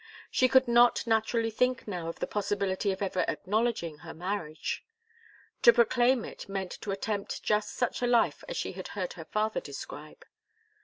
[0.31, 4.83] She could not naturally think now of the possibility of ever acknowledging her marriage.
[5.61, 9.25] To proclaim it meant to attempt just such a life as she had heard her
[9.25, 10.25] father describe.